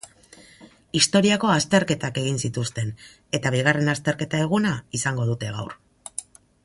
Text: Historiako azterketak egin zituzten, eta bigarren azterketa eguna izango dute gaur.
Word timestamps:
Historiako 0.99 1.51
azterketak 1.55 2.17
egin 2.21 2.41
zituzten, 2.47 2.89
eta 3.41 3.53
bigarren 3.57 3.93
azterketa 3.95 4.41
eguna 4.47 4.73
izango 5.01 5.29
dute 5.35 5.53
gaur. 5.61 5.79